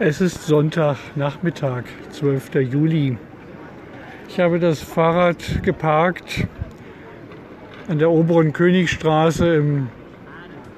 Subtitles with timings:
[0.00, 2.56] Es ist Sonntagnachmittag, 12.
[2.56, 3.16] Juli.
[4.28, 6.48] Ich habe das Fahrrad geparkt
[7.86, 9.86] an der oberen Königstraße im,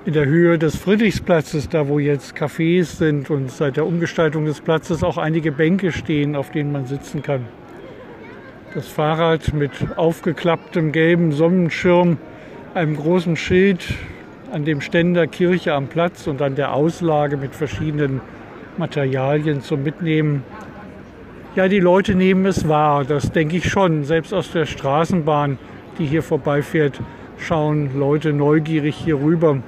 [0.05, 4.61] in der Höhe des Friedrichsplatzes, da wo jetzt Cafés sind und seit der Umgestaltung des
[4.61, 7.47] Platzes auch einige Bänke stehen, auf denen man sitzen kann.
[8.75, 12.19] Das Fahrrad mit aufgeklapptem gelben Sonnenschirm,
[12.75, 13.83] einem großen Schild
[14.53, 18.21] an dem Ständer Kirche am Platz und an der Auslage mit verschiedenen
[18.79, 20.45] Materialien zum Mitnehmen.
[21.55, 24.05] Ja, die Leute nehmen es wahr, das denke ich schon.
[24.05, 25.59] Selbst aus der Straßenbahn,
[25.99, 27.01] die hier vorbeifährt,
[27.39, 29.59] schauen Leute neugierig hier rüber.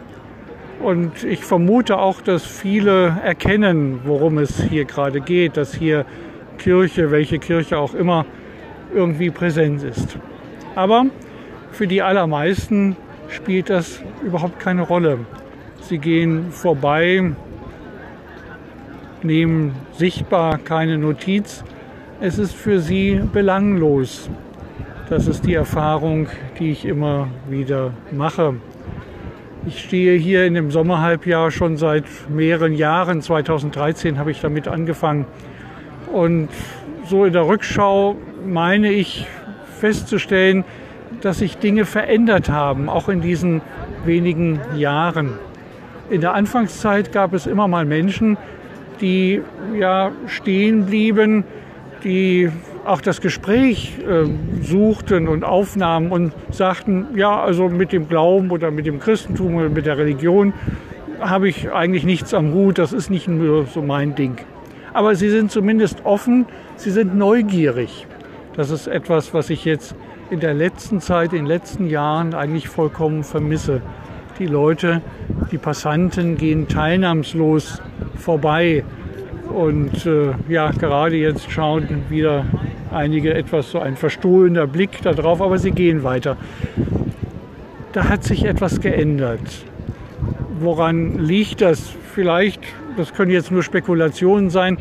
[0.81, 6.05] Und ich vermute auch, dass viele erkennen, worum es hier gerade geht, dass hier
[6.59, 8.27] Kirche, welche Kirche auch immer,
[8.95, 10.19] irgendwie präsent ist.
[10.75, 11.07] Aber
[11.73, 12.97] für die allermeisten
[13.29, 15.19] spielt das überhaupt keine Rolle.
[15.81, 17.33] Sie gehen vorbei,
[19.25, 21.65] nehmen sichtbar keine Notiz.
[22.21, 24.29] Es ist für sie belanglos.
[25.09, 28.55] Das ist die Erfahrung, die ich immer wieder mache.
[29.67, 33.23] Ich stehe hier in dem Sommerhalbjahr schon seit mehreren Jahren.
[33.23, 35.27] 2013 habe ich damit angefangen.
[36.13, 36.49] Und
[37.07, 38.17] so in der Rückschau
[38.47, 39.27] meine ich
[39.79, 40.65] festzustellen,
[41.21, 43.61] dass sich Dinge verändert haben, auch in diesen
[44.05, 45.33] wenigen Jahren.
[46.11, 48.37] In der Anfangszeit gab es immer mal Menschen,
[49.01, 49.41] die
[49.79, 51.45] ja stehen blieben,
[52.05, 52.51] die
[52.85, 54.29] auch das Gespräch äh,
[54.63, 59.69] suchten und aufnahmen und sagten, ja, also mit dem Glauben oder mit dem Christentum oder
[59.69, 60.55] mit der Religion
[61.21, 64.37] habe ich eigentlich nichts am Hut, das ist nicht nur so mein Ding.
[64.93, 68.07] Aber sie sind zumindest offen, sie sind neugierig.
[68.55, 69.95] Das ist etwas, was ich jetzt
[70.31, 73.83] in der letzten Zeit, in den letzten Jahren eigentlich vollkommen vermisse.
[74.39, 75.03] Die Leute,
[75.51, 77.83] die Passanten gehen teilnahmslos
[78.19, 78.85] vorbei.
[79.53, 82.45] Und äh, ja, gerade jetzt schauen wieder
[82.93, 86.37] einige etwas so ein verstohlener Blick darauf, aber sie gehen weiter.
[87.93, 89.41] Da hat sich etwas geändert.
[90.61, 91.95] Woran liegt das?
[92.15, 92.61] Vielleicht,
[92.97, 94.79] das können jetzt nur Spekulationen sein,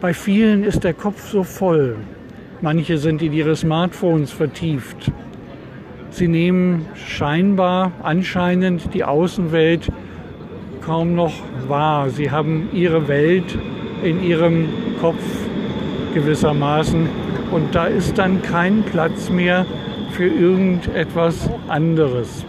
[0.00, 1.96] bei vielen ist der Kopf so voll.
[2.60, 5.10] Manche sind in ihre Smartphones vertieft.
[6.10, 9.90] Sie nehmen scheinbar, anscheinend die Außenwelt
[10.86, 11.34] kaum noch
[11.68, 12.08] wahr.
[12.10, 13.58] Sie haben ihre Welt
[14.02, 14.68] in ihrem
[15.00, 15.22] Kopf
[16.14, 17.08] gewissermaßen
[17.50, 19.66] und da ist dann kein Platz mehr
[20.12, 22.46] für irgendetwas anderes.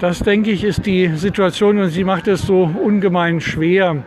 [0.00, 4.02] Das, denke ich, ist die Situation und sie macht es so ungemein schwer,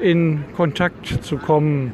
[0.00, 1.92] in Kontakt zu kommen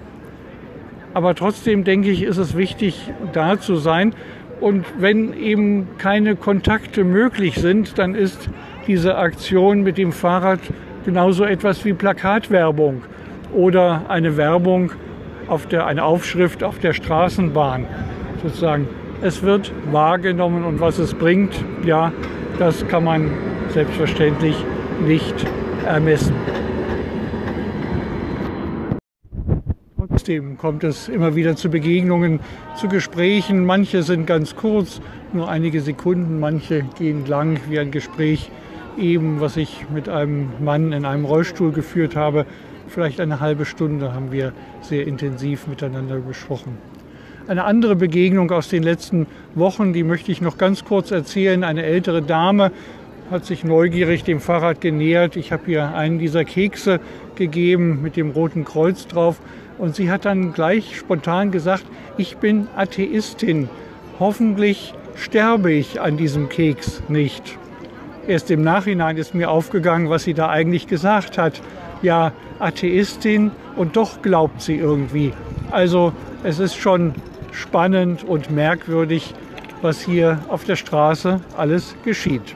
[1.15, 4.15] aber trotzdem denke ich, ist es wichtig, da zu sein.
[4.61, 8.49] Und wenn eben keine Kontakte möglich sind, dann ist
[8.87, 10.60] diese Aktion mit dem Fahrrad
[11.04, 13.03] genauso etwas wie Plakatwerbung
[13.53, 14.93] oder eine Werbung
[15.48, 17.87] auf der, eine Aufschrift auf der Straßenbahn
[18.43, 18.88] sozusagen.
[19.20, 22.12] Es wird wahrgenommen und was es bringt, ja,
[22.59, 23.31] das kann man
[23.69, 24.56] selbstverständlich
[25.06, 25.34] nicht
[25.87, 26.34] ermessen.
[29.97, 32.41] Trotzdem kommt es immer wieder zu Begegnungen,
[32.76, 33.64] zu Gesprächen.
[33.64, 35.00] Manche sind ganz kurz,
[35.32, 38.50] nur einige Sekunden, manche gehen lang, wie ein Gespräch
[38.99, 42.47] eben, was ich mit einem Mann in einem Rollstuhl geführt habe.
[42.89, 46.79] Vielleicht eine halbe Stunde haben wir sehr intensiv miteinander gesprochen.
[47.49, 51.65] Eine andere Begegnung aus den letzten Wochen, die möchte ich noch ganz kurz erzählen.
[51.65, 52.71] Eine ältere Dame
[53.31, 55.37] hat sich neugierig dem Fahrrad genähert.
[55.37, 57.01] Ich habe ihr einen dieser Kekse
[57.35, 59.41] gegeben mit dem roten Kreuz drauf.
[59.79, 61.85] Und sie hat dann gleich spontan gesagt,
[62.17, 63.69] ich bin Atheistin.
[64.21, 67.59] Hoffentlich sterbe ich an diesem Keks nicht.
[68.27, 71.60] Erst im Nachhinein ist mir aufgegangen, was sie da eigentlich gesagt hat.
[72.03, 75.33] Ja, Atheistin und doch glaubt sie irgendwie.
[75.71, 76.12] Also
[76.44, 77.15] es ist schon
[77.50, 79.35] spannend und merkwürdig,
[79.82, 82.55] was hier auf der Straße alles geschieht.